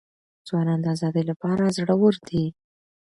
ځوانان 0.47 0.79
د 0.81 0.85
آزادۍ 0.95 1.23
لپاره 1.31 1.73
زړه 1.77 1.95
ور 2.01 2.15
دي. 2.27 2.45